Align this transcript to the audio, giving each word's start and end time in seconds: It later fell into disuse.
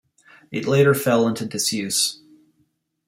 It 0.49 0.65
later 0.65 0.95
fell 0.95 1.27
into 1.27 1.45
disuse. 1.45 2.23